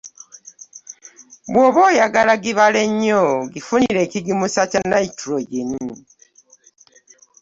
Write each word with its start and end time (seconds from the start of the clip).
Bw’oba 1.51 1.79
oyagala 1.89 2.33
gibale 2.43 2.81
nnyo 2.91 3.19
ogifunira 3.43 3.99
ekigimusa 4.05 4.61
kya 4.69 4.81
nayitulojeeni. 4.89 5.93